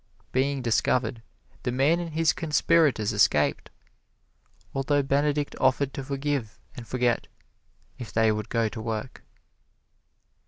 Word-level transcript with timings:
Being 0.31 0.63
discovered, 0.63 1.21
the 1.61 1.71
man 1.71 1.99
and 1.99 2.09
his 2.13 2.33
conspirators 2.33 3.13
escaped, 3.13 3.69
although 4.73 5.03
Benedict 5.03 5.55
offered 5.61 5.93
to 5.93 6.03
forgive 6.03 6.59
and 6.75 6.87
forget 6.87 7.27
if 7.99 8.11
they 8.11 8.31
would 8.31 8.49
go 8.49 8.67
to 8.67 8.81
work. 8.81 9.23